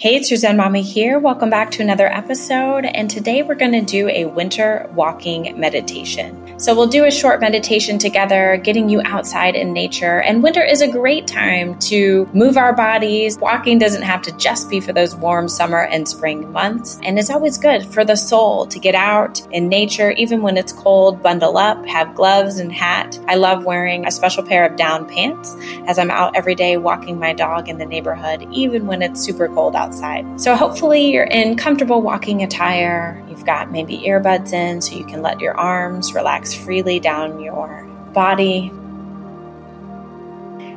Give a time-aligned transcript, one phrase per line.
[0.00, 1.18] Hey, it's your Zen Mommy here.
[1.18, 2.86] Welcome back to another episode.
[2.86, 6.58] And today we're going to do a winter walking meditation.
[6.58, 10.22] So we'll do a short meditation together, getting you outside in nature.
[10.22, 13.36] And winter is a great time to move our bodies.
[13.36, 16.98] Walking doesn't have to just be for those warm summer and spring months.
[17.02, 20.72] And it's always good for the soul to get out in nature, even when it's
[20.72, 23.18] cold, bundle up, have gloves and hat.
[23.28, 25.54] I love wearing a special pair of down pants
[25.86, 29.48] as I'm out every day walking my dog in the neighborhood, even when it's super
[29.48, 30.40] cold outside outside.
[30.40, 33.24] So hopefully you're in comfortable walking attire.
[33.28, 37.84] You've got maybe earbuds in so you can let your arms relax freely down your
[38.12, 38.70] body.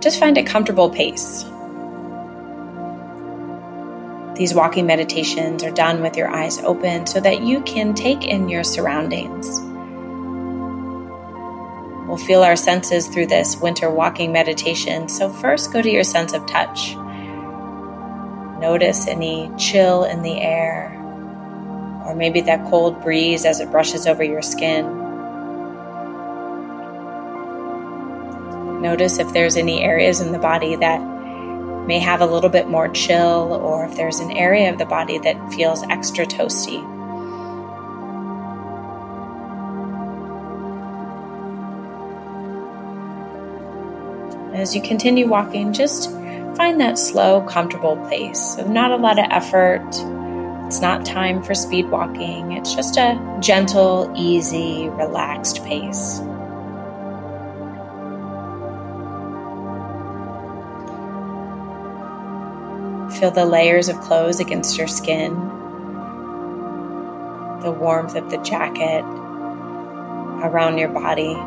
[0.00, 1.44] Just find a comfortable pace.
[4.38, 8.48] These walking meditations are done with your eyes open so that you can take in
[8.48, 9.60] your surroundings.
[12.08, 15.08] We'll feel our senses through this winter walking meditation.
[15.08, 16.96] So, first, go to your sense of touch.
[18.60, 20.94] Notice any chill in the air,
[22.04, 24.84] or maybe that cold breeze as it brushes over your skin.
[28.82, 30.98] Notice if there's any areas in the body that
[31.86, 35.18] may have a little bit more chill, or if there's an area of the body
[35.18, 36.84] that feels extra toasty.
[44.54, 46.10] As you continue walking, just
[46.60, 48.56] find that slow, comfortable pace.
[48.56, 49.80] So, not a lot of effort.
[50.66, 52.52] It's not time for speed walking.
[52.52, 56.18] It's just a gentle, easy, relaxed pace.
[63.18, 65.32] Feel the layers of clothes against your skin,
[67.62, 69.02] the warmth of the jacket
[70.44, 71.38] around your body.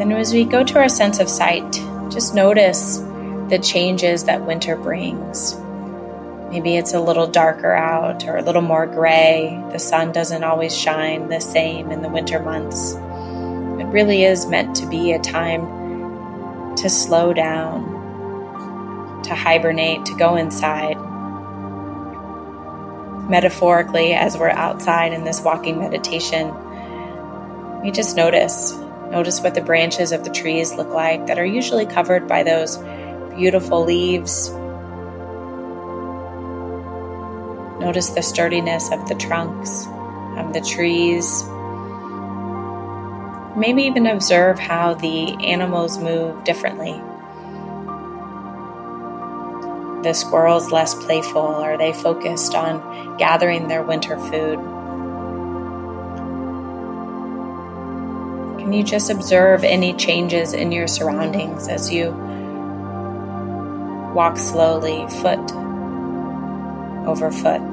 [0.00, 1.72] Then as we go to our sense of sight,
[2.10, 2.98] just notice
[3.50, 5.56] the changes that winter brings.
[6.50, 9.62] Maybe it's a little darker out or a little more gray.
[9.72, 12.94] The sun doesn't always shine the same in the winter months.
[12.94, 20.36] It really is meant to be a time to slow down, to hibernate, to go
[20.36, 20.96] inside.
[23.28, 26.52] Metaphorically, as we're outside in this walking meditation,
[27.82, 28.72] we just notice
[29.10, 32.78] Notice what the branches of the trees look like that are usually covered by those
[33.34, 34.50] beautiful leaves.
[37.80, 39.86] Notice the sturdiness of the trunks
[40.36, 41.42] of the trees.
[43.58, 46.92] Maybe even observe how the animals move differently.
[50.04, 51.42] The squirrels less playful?
[51.42, 54.69] Are they focused on gathering their winter food?
[58.60, 62.10] Can you just observe any changes in your surroundings as you
[64.14, 65.40] walk slowly, foot
[67.08, 67.69] over foot?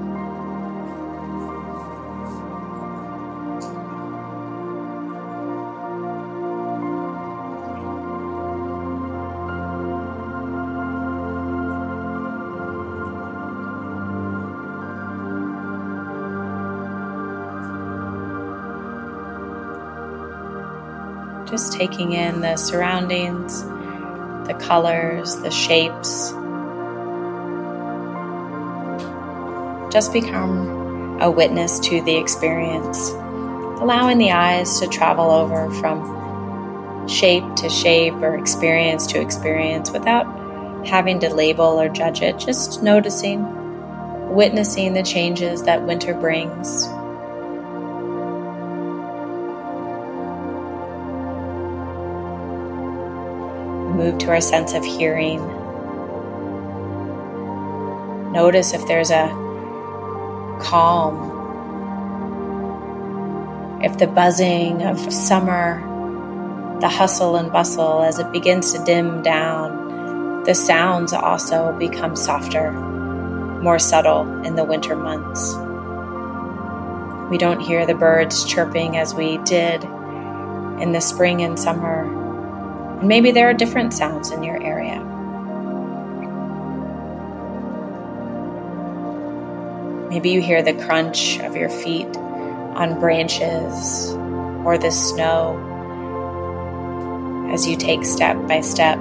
[21.50, 23.64] Just taking in the surroundings,
[24.48, 26.32] the colors, the shapes.
[29.92, 33.10] Just become a witness to the experience,
[33.80, 40.26] allowing the eyes to travel over from shape to shape or experience to experience without
[40.86, 46.88] having to label or judge it, just noticing, witnessing the changes that winter brings.
[53.98, 55.40] Move to our sense of hearing.
[58.32, 59.28] Notice if there's a
[60.62, 61.34] calm,
[63.84, 65.82] if the buzzing of summer,
[66.80, 72.72] the hustle and bustle, as it begins to dim down, the sounds also become softer,
[72.72, 75.56] more subtle in the winter months.
[77.32, 82.17] We don't hear the birds chirping as we did in the spring and summer
[83.04, 85.04] maybe there are different sounds in your area.
[90.10, 94.12] Maybe you hear the crunch of your feet on branches
[94.66, 95.64] or the snow
[97.52, 99.00] as you take step by step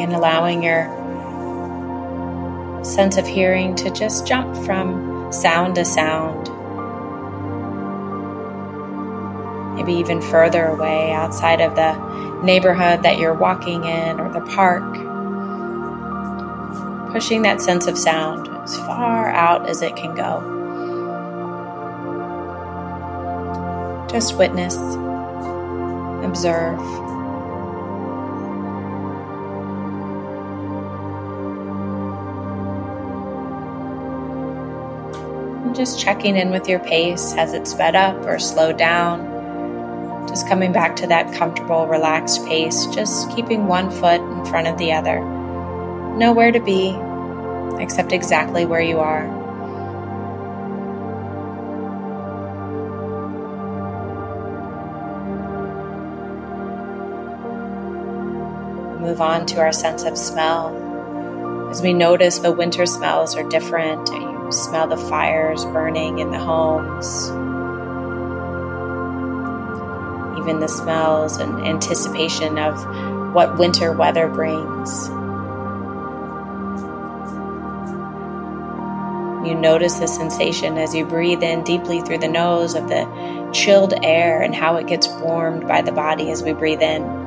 [0.00, 0.86] Again, allowing your
[2.82, 6.48] sense of hearing to just jump from sound to sound.
[9.76, 11.92] Maybe even further away outside of the
[12.42, 14.90] neighborhood that you're walking in or the park.
[17.12, 20.40] Pushing that sense of sound as far out as it can go.
[24.10, 24.76] Just witness,
[26.24, 26.80] observe.
[35.74, 37.32] Just checking in with your pace.
[37.32, 40.28] Has it sped up or slowed down?
[40.28, 44.78] Just coming back to that comfortable, relaxed pace, just keeping one foot in front of
[44.78, 45.20] the other.
[46.16, 46.96] Nowhere to be,
[47.82, 49.26] except exactly where you are.
[59.00, 60.76] Move on to our sense of smell.
[61.70, 64.10] As we notice the winter smells are different,
[64.52, 67.28] smell the fires burning in the homes,
[70.40, 75.08] even the smells and anticipation of what winter weather brings.
[79.46, 83.94] You notice the sensation as you breathe in deeply through the nose of the chilled
[84.02, 87.19] air and how it gets warmed by the body as we breathe in.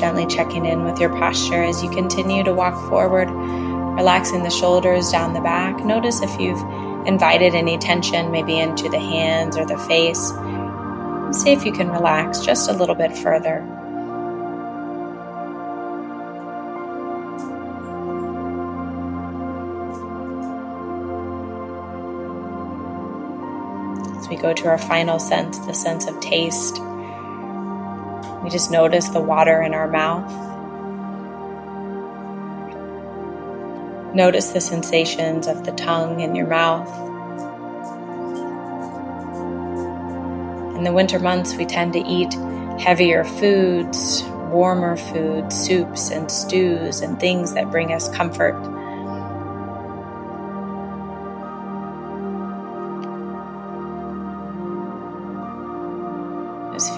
[0.00, 5.10] Gently checking in with your posture as you continue to walk forward, relaxing the shoulders
[5.10, 5.84] down the back.
[5.84, 6.60] Notice if you've
[7.06, 10.30] invited any tension, maybe into the hands or the face.
[11.38, 13.58] See if you can relax just a little bit further.
[24.18, 26.80] As we go to our final sense, the sense of taste.
[28.42, 30.30] We just notice the water in our mouth.
[34.14, 36.88] Notice the sensations of the tongue in your mouth.
[40.76, 42.32] In the winter months, we tend to eat
[42.80, 48.56] heavier foods, warmer foods, soups and stews, and things that bring us comfort.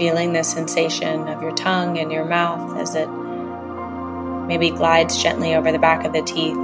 [0.03, 3.09] Feeling the sensation of your tongue and your mouth as it
[4.49, 6.57] maybe glides gently over the back of the teeth.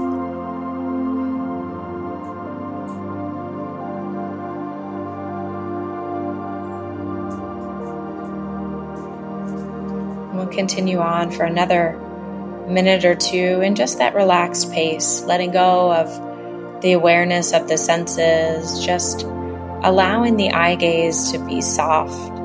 [10.35, 11.97] we'll continue on for another
[12.67, 17.79] minute or two in just that relaxed pace, letting go of the awareness of the
[17.79, 19.23] senses, just
[19.85, 22.38] allowing the eye gaze to be soft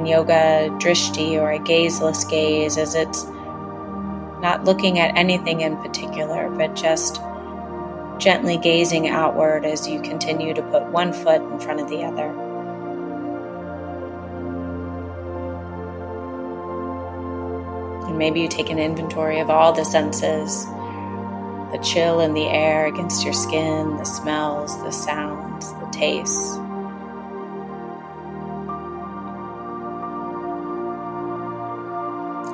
[0.00, 3.24] in yoga drishti or a gazeless gaze as it's
[4.40, 7.20] not looking at anything in particular, but just
[8.18, 12.28] gently gazing outward as you continue to put one foot in front of the other.
[18.08, 20.66] And maybe you take an inventory of all the senses
[21.72, 26.58] the chill in the air against your skin, the smells, the sounds, the tastes.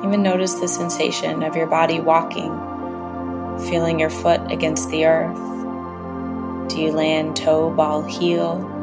[0.03, 2.51] Even notice the sensation of your body walking,
[3.67, 5.35] feeling your foot against the earth.
[6.69, 8.75] Do you land toe, ball, heel?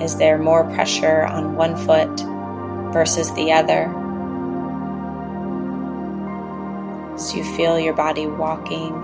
[0.00, 2.20] Is there more pressure on one foot
[2.92, 3.94] versus the other?
[7.14, 8.94] As you feel your body walking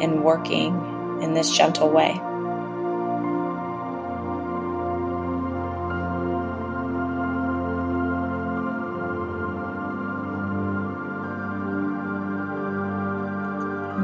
[0.00, 2.20] and working in this gentle way.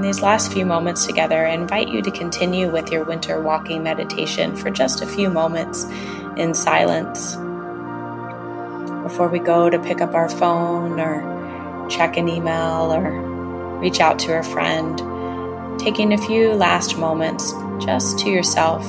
[0.05, 4.55] These last few moments together, I invite you to continue with your winter walking meditation
[4.55, 5.85] for just a few moments
[6.37, 7.37] in silence.
[9.03, 14.19] Before we go to pick up our phone or check an email or reach out
[14.21, 14.99] to a friend,
[15.79, 17.53] taking a few last moments
[17.85, 18.85] just to yourself,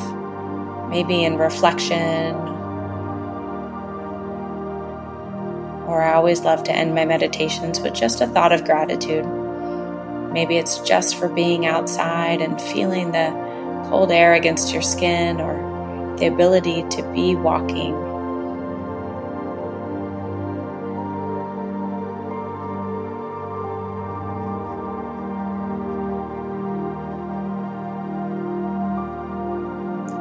[0.90, 2.36] maybe in reflection.
[5.88, 9.45] Or I always love to end my meditations with just a thought of gratitude.
[10.36, 13.30] Maybe it's just for being outside and feeling the
[13.90, 17.96] cold air against your skin or the ability to be walking.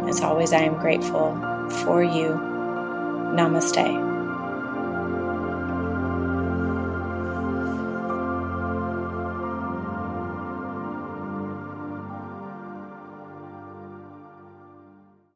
[0.08, 1.34] As always, I am grateful
[1.82, 2.38] for you.
[3.34, 4.13] Namaste.